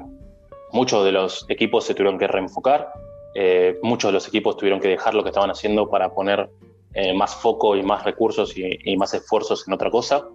[0.72, 2.92] muchos de los equipos se tuvieron que reenfocar,
[3.36, 6.50] eh, muchos de los equipos tuvieron que dejar lo que estaban haciendo para poner
[6.96, 10.26] eh, más foco y más recursos y, y, más esfuerzos en otra cosa.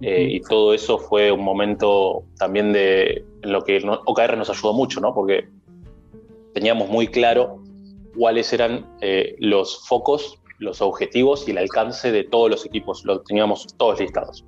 [0.00, 5.00] Eh, y todo eso fue un momento también de lo que OKR nos ayudó mucho,
[5.00, 5.14] ¿no?
[5.14, 5.48] Porque
[6.54, 7.62] teníamos muy claro
[8.16, 13.04] cuáles eran eh, los focos, los objetivos y el alcance de todos los equipos.
[13.04, 14.44] Lo teníamos todos listados.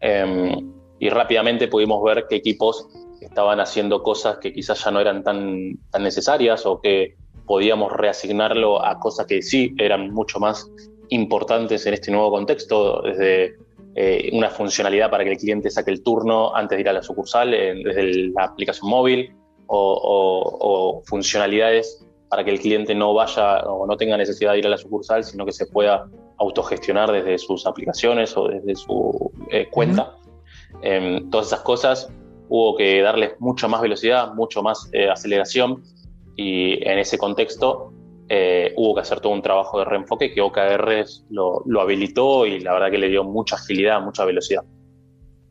[0.00, 0.56] Eh,
[0.98, 2.86] y rápidamente pudimos ver qué equipos
[3.20, 8.84] estaban haciendo cosas que quizás ya no eran tan, tan necesarias o que podíamos reasignarlo
[8.84, 10.70] a cosas que sí eran mucho más
[11.08, 13.56] importantes en este nuevo contexto, desde
[13.94, 17.02] eh, una funcionalidad para que el cliente saque el turno antes de ir a la
[17.02, 19.34] sucursal eh, desde la aplicación móvil
[19.66, 24.60] o, o, o, funcionalidades para que el cliente no vaya o no tenga necesidad de
[24.60, 29.30] ir a la sucursal, sino que se pueda autogestionar desde sus aplicaciones o desde su
[29.50, 30.16] eh, cuenta.
[30.74, 31.30] Uh -huh.
[31.30, 32.08] todas esas cosas
[32.48, 35.82] hubo que darles mucha más velocidad, mucho más eh, aceleración
[36.36, 37.91] y en ese contexto
[38.34, 42.60] eh, hubo que hacer todo un trabajo de reenfoque que OKR lo, lo, habilitó y
[42.60, 44.62] la verdad que le dio mucha agilidad, mucha velocidad.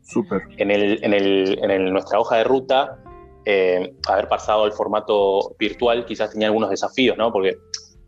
[0.02, 0.42] Súper.
[0.56, 2.98] En, el, en, el, en el, nuestra hoja de ruta
[4.08, 7.32] haber pasado al formato virtual quizás tenía algunos desafíos, ¿no?
[7.32, 7.56] Porque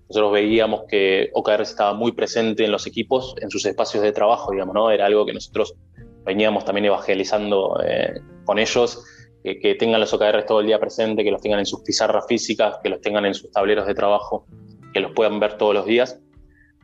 [0.09, 4.51] nosotros veíamos que OKR estaba muy presente en los equipos, en sus espacios de trabajo,
[4.51, 4.91] digamos, ¿no?
[4.91, 5.77] Era algo que nosotros
[6.25, 9.05] veníamos también evangelizando eh, con ellos,
[9.45, 12.79] que tengan los OKR todo el día presente, que los tengan en sus pizarras físicas,
[12.83, 14.47] que los tengan en sus tableros de trabajo,
[14.95, 16.21] que los puedan ver todos los días.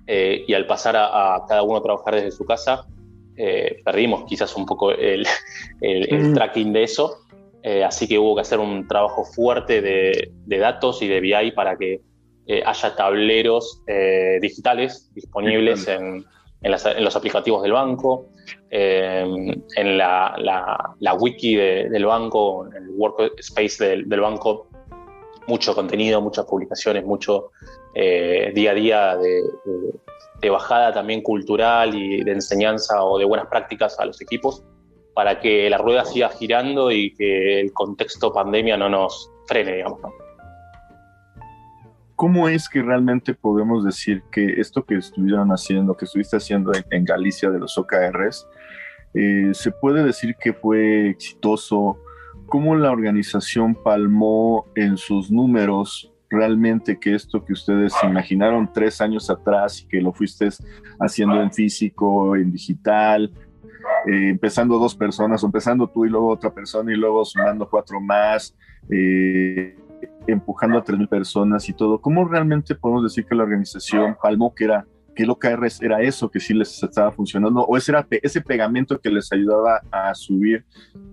[0.06, 2.86] Eh, y al pasar a, cada uno a trabajar desde su casa,
[3.36, 5.24] eh, perdimos quizás un poco el,
[5.80, 7.18] el, tracking de eso.
[7.86, 11.76] así que hubo que hacer un trabajo fuerte de, de datos y de BI para
[11.76, 12.02] que
[12.52, 16.24] eh, haya tableros eh, digitales disponibles en,
[16.62, 18.26] los aplicativos del banco,
[18.68, 19.24] eh,
[19.76, 24.66] en la, wiki del banco, en el workspace del, del, banco,
[25.46, 27.52] mucho contenido, muchas publicaciones, mucho
[27.94, 34.06] día a día de, bajada también cultural y de enseñanza o de buenas prácticas a
[34.06, 34.64] los equipos
[35.14, 40.00] para que la rueda siga girando y que el contexto pandemia no nos frene, digamos.
[40.00, 40.10] ¿no?
[42.20, 47.06] ¿cómo es que realmente podemos decir que esto que estuvieron haciendo, que estuviste haciendo en,
[47.06, 48.46] Galicia de los OKRs,
[49.14, 51.96] eh, se puede decir que fue exitoso?
[52.44, 59.28] ¿Cómo la organización palmó en sus números realmente que esto que ustedes imaginaron tres años
[59.28, 60.48] atrás y que lo fuiste
[61.00, 63.32] haciendo en físico, en digital,
[64.06, 68.56] eh, empezando dos personas, empezando tú y luego otra persona y luego sumando cuatro más,
[68.88, 69.76] eh,
[70.26, 74.64] empujando a 3.000 personas y todo, ¿cómo realmente podemos decir que la organización palmó que
[74.64, 78.40] era que el OKR era eso que sí les estaba funcionando o ese era ese
[78.40, 80.64] pegamento que les ayudaba a subir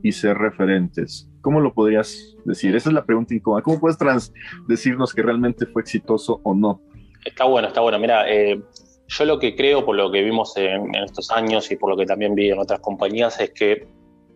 [0.04, 1.28] y ser referentes?
[1.48, 2.76] ¿Cómo lo podrías decir?
[2.76, 3.62] Esa es la pregunta incómoda.
[3.62, 4.34] ¿Cómo puedes trans
[4.68, 6.82] decirnos que realmente fue exitoso o no?
[7.24, 7.98] Está bueno, está bueno.
[8.00, 8.62] Mira, eh,
[9.08, 12.06] yo lo que creo, por lo que vimos en, estos años y por lo que
[12.06, 13.88] también vi en otras compañías, es que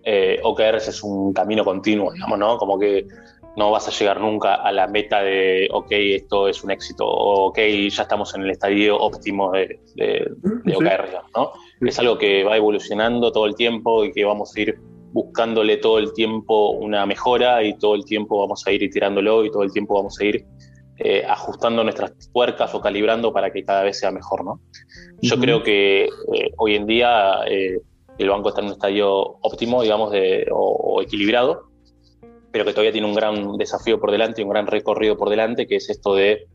[0.05, 2.57] eh, OKRs es un camino continuo, digamos, ¿no?
[2.57, 3.05] Como que
[3.57, 7.47] no vas a llegar nunca a la meta de, ok, esto es un éxito, o
[7.47, 10.31] ok, ya estamos en el estadio óptimo de, de,
[10.73, 11.51] OKR, ¿no?
[11.81, 14.79] Es algo que va evolucionando todo el tiempo y que vamos a ir
[15.11, 19.51] buscándole todo el tiempo una mejora y todo el tiempo vamos a ir itirándolo y
[19.51, 20.45] todo el tiempo vamos a ir
[21.03, 24.61] eh, ajustando nuestras puercas o calibrando para que cada vez sea mejor, ¿no?
[25.19, 27.79] Yo creo que eh, hoy en día eh,
[28.19, 29.09] el banco está en un estadio
[29.41, 31.71] óptimo, digamos, de, o equilibrado,
[32.51, 35.65] pero que todavía tiene un gran desafío por delante y un gran recorrido por delante,
[35.65, 36.47] que es esto de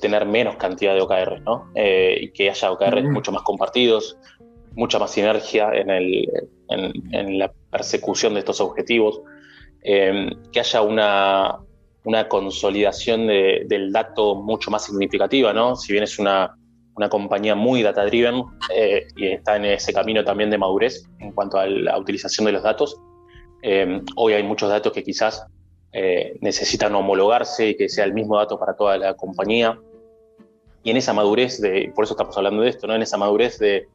[0.00, 1.70] tener menos cantidad de OKR, ¿no?
[1.74, 4.16] Y que haya OKR mucho más compartidos,
[4.78, 6.28] mucha más sinergia en, el,
[6.68, 9.20] en, la persecución de estos objetivos,
[9.82, 11.58] eh, que haya una,
[12.04, 15.74] una consolidación del dato mucho más significativa, ¿no?
[15.74, 16.56] Si bien es una,
[16.94, 18.44] una compañía muy data-driven
[19.16, 22.62] y está en ese camino también de madurez en cuanto a la utilización de los
[22.62, 23.00] datos,
[23.62, 25.44] eh, hoy hay muchos datos que quizás
[25.92, 29.78] eh, necesitan homologarse y que sea el mismo dato para toda la compañía.
[30.82, 32.94] Y en esa madurez, de, por eso estamos hablando de esto, ¿no?
[32.94, 33.88] en esa madurez de,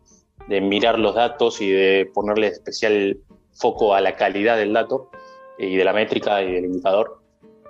[0.47, 3.17] mirar los datos y de ponerle especial
[3.53, 5.09] foco a la calidad del dato
[5.57, 7.19] y de la métrica y del indicador,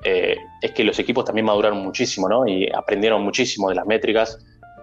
[0.03, 2.47] eh, es que los equipos también maduraron muchísimo ¿no?
[2.47, 4.37] y aprendieron muchísimo de las métricas.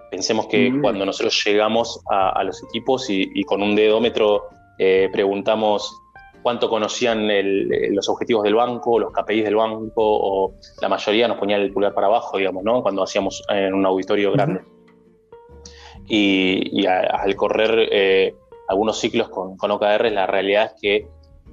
[0.09, 0.81] Pensemos que mm.
[0.81, 4.49] cuando nosotros llegamos a, los equipos y, con un dedómetro
[5.13, 5.95] preguntamos
[6.41, 7.27] cuánto conocían
[7.93, 11.93] los objetivos del banco, los KPIs del banco, o la mayoría nos ponían el pulgar
[11.93, 12.81] para abajo, digamos, ¿no?
[12.81, 14.61] Cuando hacíamos en un auditorio grande.
[16.13, 18.35] Y, al correr eh,
[18.67, 21.07] algunos ciclos con, con, OKR, la realidad es que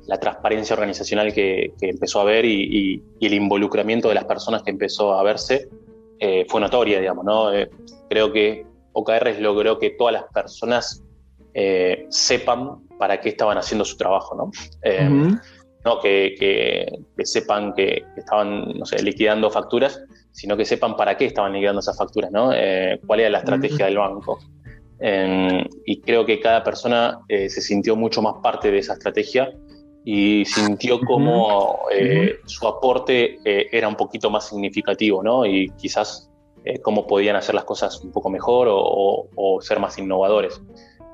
[0.09, 5.13] la transparencia organizacional que, empezó a ver y, el involucramiento de las personas que empezó
[5.13, 5.69] a verse
[6.19, 7.55] eh, fue notoria, digamos, ¿no?
[7.55, 7.71] Eh,
[8.11, 11.05] creo que OKR logró que todas las personas
[12.09, 14.51] sepan para qué estaban haciendo su trabajo, ¿no?
[15.85, 20.03] No que, sepan que, estaban, no sé, liquidando facturas,
[20.39, 22.53] sino que sepan para qué estaban liquidando esas facturas, ¿no?
[22.55, 24.39] Eh, cuál era la estrategia del banco.
[25.85, 29.53] y creo que cada persona eh, se sintió mucho más parte de esa estrategia
[30.05, 31.81] y sintió como
[32.47, 35.45] su aporte era un poquito más significativo, ¿no?
[35.45, 36.31] Y quizás
[36.83, 40.61] cómo podían hacer las cosas un poco mejor o, o ser más innovadores.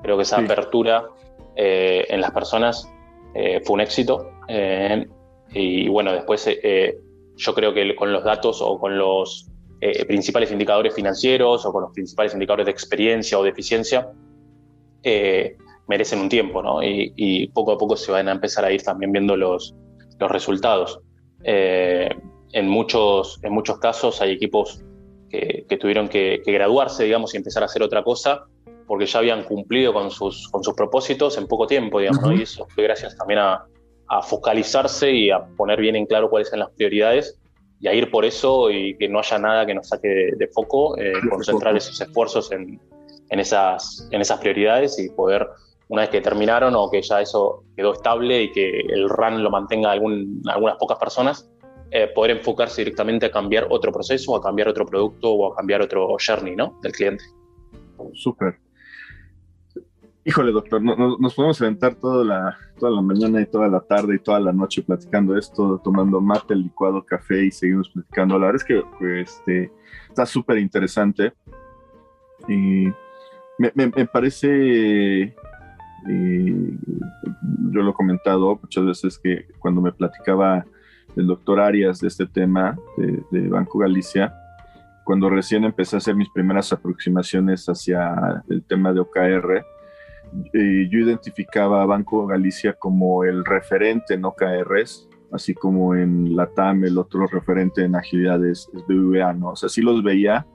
[0.01, 1.09] Creo que esa apertura
[1.55, 2.91] eh, en las personas
[3.33, 4.31] eh, fue un éxito.
[4.47, 5.07] Eh,
[5.51, 6.49] y bueno, después
[7.37, 9.49] yo creo que con los datos o con los
[10.07, 14.09] principales indicadores financieros o con los principales indicadores de experiencia o de eficiencia,
[15.87, 16.81] merecen un tiempo, ¿no?
[16.81, 19.75] Y, poco a poco se van a empezar a ir también viendo los,
[20.19, 20.99] los resultados.
[21.43, 24.83] en, muchos, en muchos casos hay equipos
[25.29, 28.45] que, tuvieron que, que, graduarse, digamos, y empezar a hacer otra cosa
[28.87, 32.67] porque ya habían cumplido con sus, con sus propósitos en poco tiempo, digamos, y eso
[32.73, 33.65] fue gracias también a,
[34.07, 37.39] a focalizarse y a poner bien en claro cuáles son las prioridades
[37.79, 40.97] y a ir por eso y que no haya nada que nos saque de, foco,
[40.97, 42.79] eh, concentrar esos esfuerzos en,
[43.29, 45.47] en, esas, en esas prioridades y poder,
[45.89, 49.49] una vez que terminaron o que ya eso quedó estable y que el run lo
[49.49, 51.49] mantenga algún, algunas pocas personas,
[51.91, 55.81] eh, poder enfocarse directamente a cambiar otro proceso, a cambiar otro producto o a cambiar
[55.81, 56.79] otro journey ¿no?
[56.81, 57.23] del cliente.
[58.13, 58.57] Súper.
[60.27, 64.19] Híjole, doctor, nos podemos aventar toda la, toda la mañana y toda la tarde y
[64.19, 68.39] toda la noche platicando esto, tomando mate, licuado, café y seguimos platicando.
[68.39, 69.71] La verdad es que este,
[70.09, 71.31] está súper interesante
[72.47, 72.87] y
[73.59, 75.35] me, parece,
[76.07, 80.65] yo lo he comentado muchas veces que cuando me platicaba
[81.15, 84.33] el doctor Arias de este tema de, de Banco Galicia,
[85.03, 89.63] cuando recién empecé a hacer mis primeras aproximaciones hacia el tema de OKR,
[90.53, 96.47] eh, yo identificaba a Banco Galicia como el referente en OKRs, así como en la
[96.47, 99.49] TAM el otro referente en agilidades es BVA, ¿no?
[99.49, 100.45] O sea, sí los veía.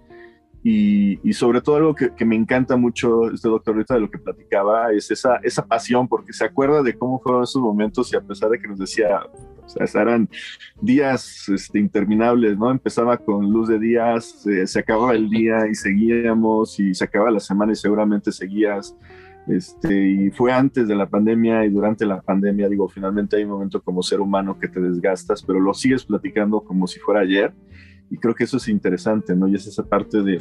[0.63, 4.93] Y, sobre todo algo que, me encanta mucho este doctor ahorita de lo que platicaba
[4.93, 8.51] es esa, esa pasión, porque se acuerda de cómo fueron esos momentos y a pesar
[8.51, 9.23] de que nos decía,
[9.65, 10.29] o sea, eran
[10.83, 12.71] días este, interminables, ¿no?
[12.71, 17.41] Empezaba con luz de días, se acababa el día y seguíamos y se acababa la
[17.41, 18.95] semana y seguramente seguías
[19.47, 23.51] este, y fue antes de la pandemia y durante la pandemia, digo, finalmente hay un
[23.51, 27.53] momento como ser humano que te desgastas, pero lo sigues platicando como si fuera ayer.
[28.11, 29.49] Y creo que eso es interesante, ¿no?
[29.49, 30.41] Y es esa parte de,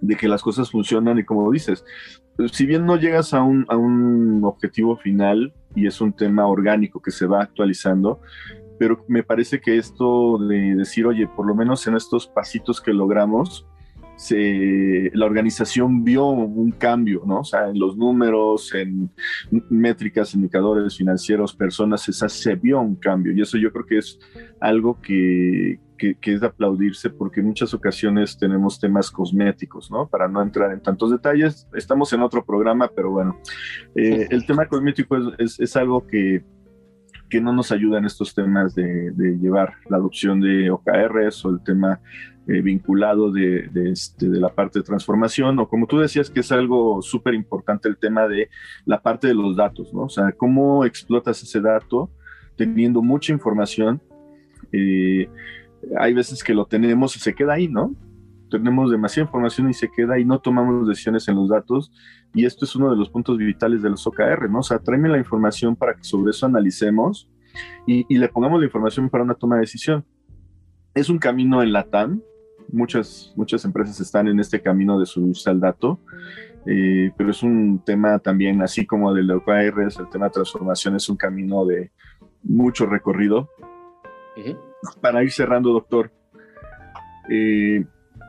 [0.00, 1.84] de que las cosas funcionan y como dices,
[2.52, 7.00] si bien no llegas a un, a un objetivo final y es un tema orgánico
[7.00, 8.20] que se va actualizando,
[8.78, 12.92] pero me parece que esto de decir, oye, por lo menos en estos pasitos que
[12.92, 13.66] logramos,
[14.16, 17.40] se, la organización vio un cambio, ¿no?
[17.40, 19.10] O sea, en los números, en
[19.70, 23.32] métricas, indicadores financieros, personas, se vio un cambio.
[23.32, 24.18] Y eso yo creo que es
[24.60, 30.08] algo que, que, es de aplaudirse porque en muchas ocasiones tenemos temas cosméticos, ¿no?
[30.08, 33.38] Para no entrar en tantos detalles, estamos en otro programa, pero bueno,
[33.94, 36.44] eh, el tema cosmético es, es, algo que,
[37.28, 41.50] que no nos ayuda en estos temas de, de, llevar la adopción de OKRs o
[41.50, 42.00] el tema
[42.46, 46.52] eh, vinculado de, este, de, la parte de transformación, o como tú decías, que es
[46.52, 48.50] algo súper importante el tema de
[48.84, 50.02] la parte de los datos, ¿no?
[50.02, 52.10] O sea, cómo explotas ese dato
[52.54, 54.02] teniendo mucha información.
[54.72, 55.26] Eh,
[55.98, 57.94] hay veces que lo tenemos y se queda ahí, ¿no?
[58.58, 61.90] Tenemos demasiada información y se queda y no tomamos decisiones en los datos.
[62.32, 64.60] Y esto es uno de los puntos vitales de los OKR, ¿no?
[64.60, 67.28] O sea, tráeme la información para que sobre eso analicemos
[67.84, 70.04] y, y le pongamos la información para una toma de decisión.
[70.94, 72.20] Es un camino en la TAM,
[72.70, 75.98] muchas, muchas empresas están en este camino de subirse al dato,
[76.66, 81.08] eh, pero es un tema también, así como del OKRs, el tema de transformación es
[81.08, 81.90] un camino de
[82.44, 83.50] mucho recorrido.
[85.00, 86.12] Para ir cerrando, doctor,
[87.28, 87.84] eh,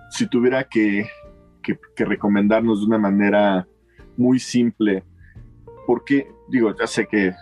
[0.09, 1.07] si tuviera que,
[1.61, 3.67] que, recomendarnos de una manera
[4.17, 5.03] muy simple,
[5.87, 7.33] porque, digo, ya sé que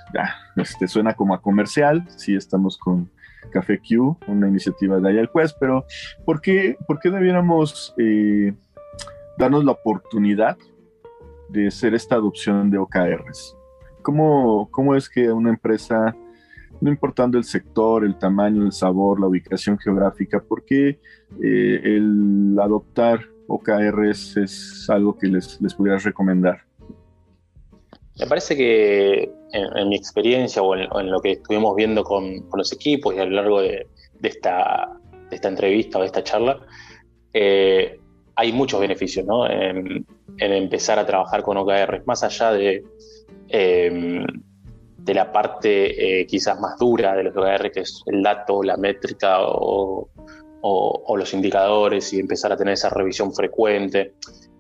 [0.56, 3.10] este, suena como a comercial, si estamos con
[3.52, 5.86] Café Q, una iniciativa de Ayal Quest, pero
[6.26, 8.54] ¿por qué, por qué debiéramos eh,
[9.38, 10.58] darnos la oportunidad
[11.50, 13.56] de hacer esta adopción de OKRs?
[14.02, 16.16] ¿Cómo, ¿Cómo es que una empresa,
[16.82, 21.00] no importando el sector, el tamaño, el sabor, la ubicación geográfica, por qué
[21.42, 26.62] eh, el adoptar OKRs es algo que les, les pudieras recomendar?
[28.20, 33.16] Me parece que en, mi experiencia o en, lo que estuvimos viendo con, los equipos
[33.16, 33.88] y a lo largo de,
[34.22, 35.00] esta,
[35.32, 36.60] esta, entrevista o de esta charla,
[37.34, 38.00] eh,
[38.36, 39.50] hay muchos beneficios ¿no?
[39.50, 40.06] en,
[40.38, 42.84] empezar a trabajar con OKR, más allá de,
[43.50, 44.26] em,
[45.04, 48.78] de la parte eh, quizás más dura de los OKR, que es el dato, la
[48.78, 50.10] métrica o,
[50.62, 54.14] o los indicadores y empezar a tener esa revisión frecuente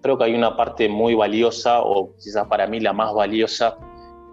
[0.04, 3.78] creo que hay una parte muy valiosa, o quizás para mí la más valiosa,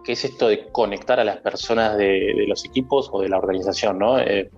[0.05, 3.99] que es esto de conectar a las personas de, los equipos o de la organización,
[3.99, 4.18] ¿no?
[4.18, 4.51] Eh,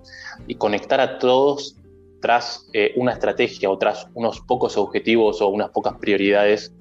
[0.49, 1.77] y conectar a todos
[2.23, 6.72] tras eh, una estrategia o tras unos pocos objetivos o unas pocas prioridades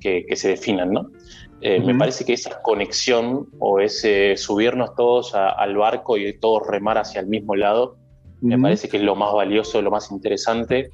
[0.00, 1.10] que, se definan, ¿no?
[1.60, 6.98] Eh, me parece que esa conexión o ese subirnos todos al barco y todos remar
[6.98, 7.96] hacia el mismo lado,
[8.40, 10.90] me parece que es lo más valioso, lo más interesante.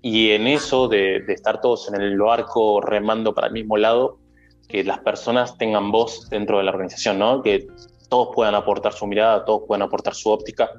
[0.00, 4.18] Y en eso de, estar todos en el barco remando para el mismo lado,
[4.68, 7.42] que las personas tengan voz dentro de la organización, ¿no?
[7.42, 7.66] que
[8.08, 10.70] todos puedan aportar su mirada, todos puedan aportar su óptica,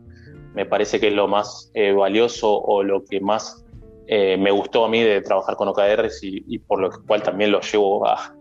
[0.54, 3.66] me parece que es lo más eh, valioso o lo que más
[4.08, 7.62] eh, me gustó a mí de trabajar con OKRs y, por lo cual también lo
[7.62, 8.34] llevo a,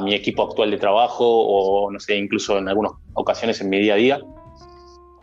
[0.00, 3.94] mi equipo actual de trabajo o, no sé, incluso en algunas ocasiones en mi día
[3.94, 4.20] a día.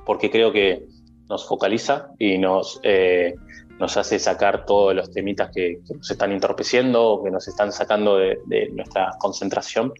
[0.05, 0.85] porque creo que
[1.29, 3.35] nos focaliza y nos, eh,
[3.79, 8.17] nos hace sacar todos los temitas que, nos están entorpeciendo o que nos están sacando
[8.17, 9.91] de, nuestra concentración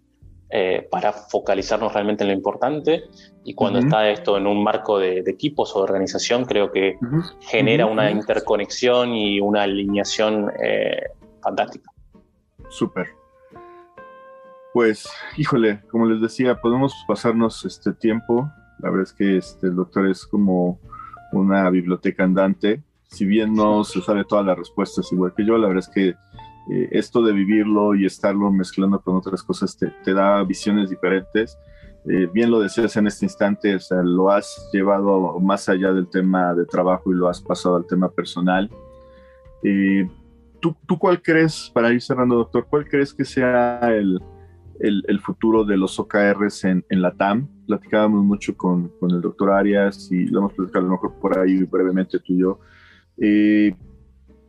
[0.49, 3.03] eh, para focalizarnos realmente en lo importante.
[3.43, 6.95] Y cuando está esto en un marco de, equipos o de organización, creo que
[7.41, 11.01] genera una interconexión y una alineación eh,
[11.41, 11.91] fantástica.
[12.70, 13.26] Súper.
[14.78, 18.47] Pues, híjole, como les decía, podemos pasarnos este tiempo.
[18.78, 20.80] La verdad es que este, el doctor es como
[21.32, 22.84] una biblioteca andante.
[23.07, 26.09] Si bien no se sabe todas las respuestas igual que yo, la verdad es que
[26.09, 31.57] eh, esto de vivirlo y estarlo mezclando con otras cosas te, da visiones diferentes.
[32.07, 36.07] Eh, bien lo decías en este instante, o sea, lo has llevado más allá del
[36.07, 38.69] tema de trabajo y lo has pasado al tema personal.
[39.63, 40.07] Eh,
[40.59, 44.21] ¿tú, ¿tú, cuál crees, para ir cerrando, doctor, cuál crees que sea el,
[44.80, 47.47] el, futuro de los OKRs en, en la TAM?
[47.65, 51.39] Platicábamos mucho con, con, el doctor Arias y lo hemos platicado a lo mejor por
[51.39, 52.59] ahí brevemente tú y yo.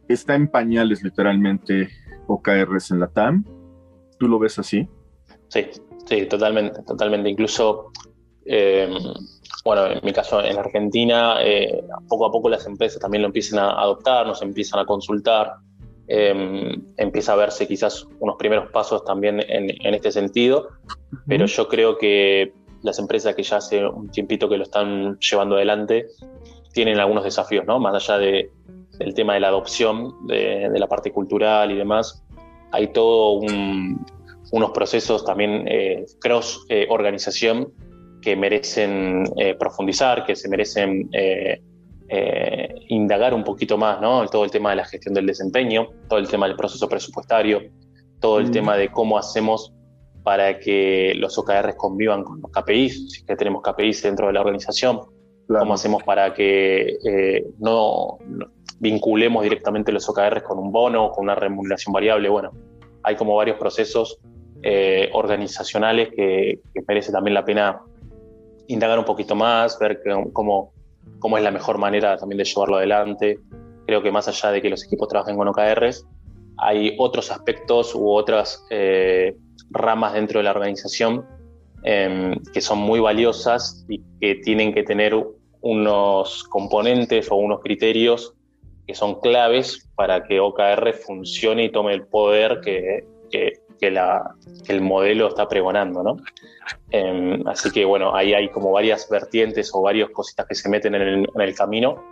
[0.09, 1.89] está en pañales literalmente
[2.27, 3.45] OKRs en la TAM.
[4.19, 4.89] ¿Tú lo ves así?
[5.49, 5.67] Sí,
[6.07, 7.29] sí, totalmente, totalmente.
[7.29, 7.93] Incluso,
[8.45, 8.89] eh,
[9.65, 13.59] bueno, en mi caso en Argentina, eh, poco a poco las empresas también lo empiezan
[13.61, 15.55] a adoptar, nos empiezan a consultar,
[16.09, 20.69] eh, empieza a verse quizás unos primeros pasos también en, este sentido,
[21.27, 22.53] pero yo creo que
[22.83, 26.07] las empresas que ya hace un tiempito que lo están llevando adelante
[26.73, 27.79] tienen algunos desafíos, ¿no?
[27.79, 28.51] Más allá de,
[28.99, 32.25] del tema de la adopción, de, la parte cultural y demás,
[32.73, 33.41] hay todo
[34.51, 37.73] unos procesos también eh, cross eh, organización
[38.23, 41.09] que merecen eh, profundizar, que se merecen
[42.89, 44.27] indagar un poquito más, ¿no?
[44.29, 47.63] Todo el tema de la gestión del desempeño, todo el tema del proceso presupuestario,
[48.21, 48.51] todo el mm.
[48.51, 49.75] tema de cómo hacemos
[50.23, 54.41] para que los OKRs convivan con los KPIs, si que tenemos KPIs dentro de la
[54.41, 55.01] organización,
[55.47, 56.97] cómo hacemos para que
[57.59, 58.19] no,
[58.81, 62.29] vinculemos directamente los OKRs con un bono, con una remuneración variable.
[62.29, 62.53] Bueno,
[63.03, 64.19] hay como varios procesos
[64.63, 67.83] eh, organizacionales que, merece también la pena
[68.69, 70.01] indagar un poquito más, ver
[70.33, 70.73] cómo,
[71.19, 73.39] cómo es la mejor manera también de llevarlo adelante.
[73.87, 76.07] Creo que más allá de que los equipos trabajen con OKRs,
[76.59, 79.37] hay otros aspectos u otras eh,
[79.71, 81.25] ramas dentro de la organización
[81.85, 85.15] em, que son muy valiosas y que tienen que tener
[85.61, 88.35] unos componentes o unos criterios
[88.87, 93.05] que son claves para que OKR funcione y tome el poder que,
[93.87, 96.17] el modelo está pregonando, ¿no?
[96.91, 100.95] Em, así que bueno, ahí hay como varias vertientes o varias cositas que se meten
[100.95, 102.05] en el, camino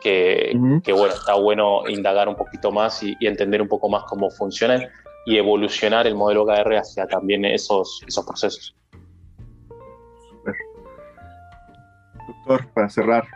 [0.00, 0.52] que,
[0.92, 4.82] bueno, está bueno indagar un poquito más y, entender un poco más cómo funcionan
[5.26, 8.76] y evolucionar el modelo OKR hacia también esos, esos procesos.
[12.26, 13.26] Doctor, para cerrar,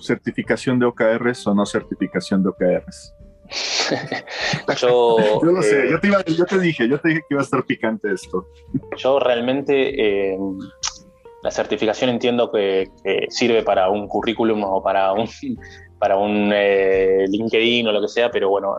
[0.00, 3.14] certificación de OKRs o no certificación de OKRs?
[4.80, 7.64] yo, yo lo sé, eh, yo, te dije, yo te dije que iba a estar
[7.64, 8.46] picante esto.
[8.96, 10.38] Yo realmente eh,
[11.42, 12.88] la certificación entiendo que,
[13.28, 15.28] sirve para un currículum o para un,
[15.98, 18.76] para un eh, LinkedIn o lo que sea, pero bueno,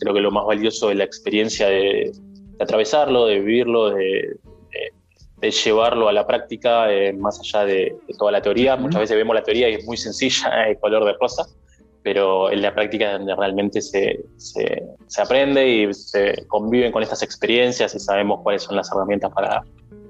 [0.00, 4.38] creo que lo más valioso es la experiencia de, de atravesarlo, de vivirlo, de,
[5.40, 8.76] de llevarlo a la práctica eh, más allá de, toda la teoría.
[8.76, 11.46] Muchas veces vemos la teoría y es muy sencilla, es color de rosa,
[12.08, 17.22] pero en la práctica es donde realmente se, se, aprende y se conviven con estas
[17.22, 19.62] experiencias y sabemos cuáles son las herramientas para,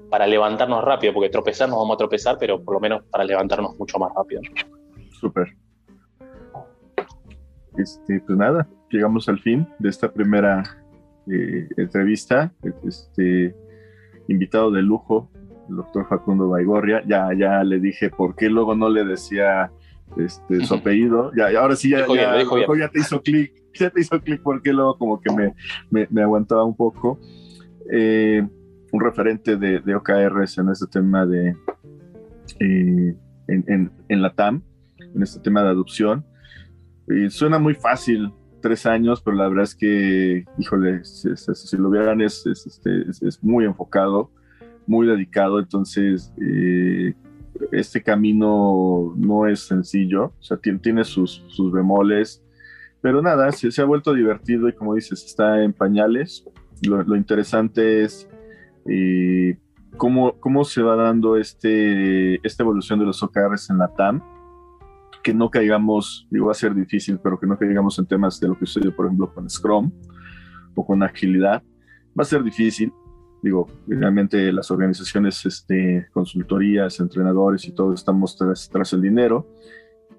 [0.09, 3.77] para levantarnos rápido, porque tropezar nos vamos a tropezar, pero por lo menos para levantarnos
[3.77, 4.39] mucho más rápido.
[5.11, 5.53] Súper.
[7.77, 10.63] Este, pues nada, llegamos al fin de esta primera
[11.29, 12.53] eh, entrevista.
[12.87, 13.53] Este,
[14.29, 15.29] invitado de lujo,
[15.67, 17.03] el doctor Facundo Baigorria.
[17.05, 19.69] Ya, ya le dije por qué luego no le decía
[20.17, 21.31] este, su apellido.
[21.35, 25.19] Ya, ahora sí, ya, ya, te hizo clic, ya te hizo clic porque luego como
[25.21, 25.31] que
[25.89, 27.19] me, me, aguantaba un poco.
[27.91, 28.45] Eh,
[28.91, 31.55] un referente de, de, OKRs en este tema de
[32.59, 33.15] eh,
[33.47, 34.63] en, en, la TAM,
[34.97, 36.25] en este tema de adopción.
[37.07, 38.31] Y suena muy fácil
[38.61, 43.65] tres años, pero la verdad es que, híjole, si, lo vieran es, este, es, muy
[43.65, 44.31] enfocado,
[44.85, 47.13] muy dedicado, entonces eh,
[47.71, 52.43] este camino no es sencillo, o sea, tiene, tiene sus, sus, bemoles,
[53.01, 56.45] pero nada, se, se, ha vuelto divertido y como dices, está en pañales.
[56.81, 58.29] Lo, interesante es
[58.85, 59.57] eh,
[59.97, 64.21] cómo, cómo se va dando este, esta evolución de los OKRs en la TAM
[65.23, 68.47] que no caigamos, digo, va a ser difícil, pero que no caigamos en temas de
[68.47, 69.91] lo que sucedió, por ejemplo, con Scrum
[70.75, 71.63] o con agilidad.
[72.17, 72.91] Va a ser difícil,
[73.41, 79.47] digo, realmente las organizaciones, este, consultorías, entrenadores y todo estamos tras, tras el dinero.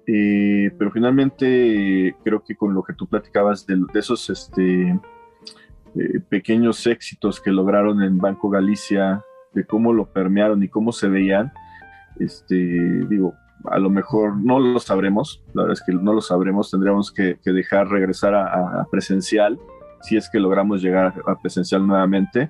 [0.07, 4.99] Eh, pero finalmente creo que con lo que tú platicabas de, esos este,
[5.95, 11.07] eh, pequeños éxitos que lograron en Banco Galicia, de cómo lo permearon y cómo se
[11.07, 11.51] veían,
[12.19, 16.71] este, digo, a lo mejor no lo sabremos, la verdad es que no lo sabremos,
[16.71, 19.59] tendríamos que, dejar regresar a, presencial,
[20.01, 22.49] si es que logramos llegar a presencial nuevamente,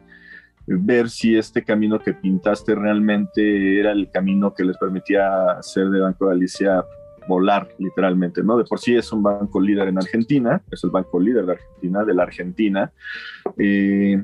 [0.80, 6.00] ver si este camino que pintaste realmente era el camino que les permitía hacer de
[6.02, 6.84] Banco Galicia
[7.28, 8.58] volar literalmente, ¿no?
[8.58, 12.04] De por sí es un banco líder en Argentina, es el banco líder de Argentina,
[12.04, 12.92] de la Argentina,
[13.58, 14.24] eh,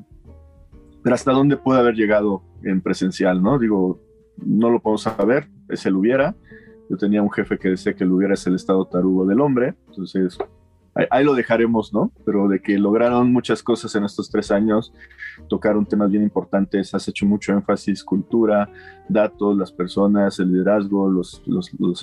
[1.04, 3.60] pero hasta dónde puede haber llegado en presencial, ¿no?
[3.60, 4.02] Digo,
[4.38, 6.36] no lo podemos saber, es el hubiera.
[6.90, 9.76] Yo tenía un jefe que decía que el hubiera es el estado tarugo del hombre,
[9.88, 10.38] entonces
[11.10, 12.12] ahí, lo dejaremos, ¿no?
[12.26, 14.94] Pero de que lograron muchas cosas en estos tres años,
[15.48, 18.70] tocaron temas bien importantes, has hecho mucho énfasis, cultura,
[19.08, 21.42] datos, las personas, el liderazgo, los,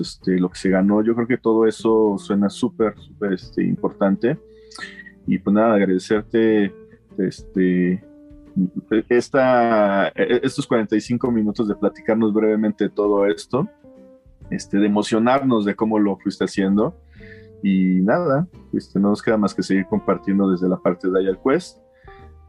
[0.00, 1.02] este, lo que se ganó.
[1.02, 4.38] Yo creo que todo eso suena súper, súper este, importante.
[5.26, 6.74] Y pues nada, agradecerte
[7.18, 8.04] este,
[9.08, 13.68] esta, estos 45 minutos de platicarnos brevemente todo esto,
[14.50, 16.94] este, de emocionarnos de cómo lo fuiste haciendo
[17.66, 21.40] y nada, este, no nos queda más que seguir compartiendo desde la parte de Ayal
[21.42, 21.78] Quest.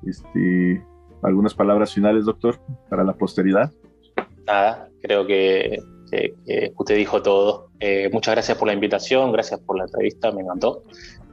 [0.05, 0.85] Este,
[1.23, 2.59] ¿Algunas palabras finales, doctor,
[2.89, 3.71] para la posteridad?
[4.45, 5.79] Nada, creo que,
[6.75, 7.69] usted dijo todo.
[7.79, 10.83] Eh, muchas gracias por la invitación, gracias por la entrevista, me encantó.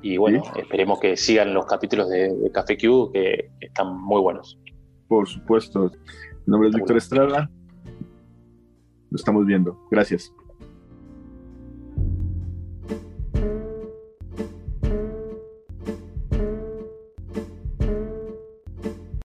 [0.01, 4.61] Y bueno, esperemos que sigan los capítulos de, Café Q, que, están muy buenos.
[5.09, 5.91] Por supuesto.
[6.47, 7.51] Mi nombre es Víctor Estrada.
[9.11, 9.76] Lo estamos viendo.
[9.91, 10.33] Gracias.